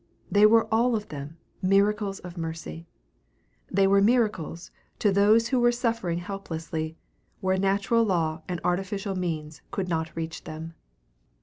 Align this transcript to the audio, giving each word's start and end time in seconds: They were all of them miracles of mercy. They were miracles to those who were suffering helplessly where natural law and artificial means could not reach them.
They 0.31 0.47
were 0.47 0.65
all 0.73 0.95
of 0.95 1.09
them 1.09 1.37
miracles 1.61 2.17
of 2.21 2.35
mercy. 2.35 2.87
They 3.69 3.85
were 3.85 4.01
miracles 4.01 4.71
to 4.97 5.11
those 5.11 5.49
who 5.49 5.59
were 5.59 5.71
suffering 5.71 6.17
helplessly 6.17 6.97
where 7.39 7.59
natural 7.59 8.03
law 8.03 8.41
and 8.49 8.59
artificial 8.63 9.13
means 9.13 9.61
could 9.69 9.87
not 9.87 10.15
reach 10.15 10.43
them. 10.45 10.73